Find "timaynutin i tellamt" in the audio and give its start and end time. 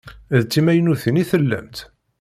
0.51-1.77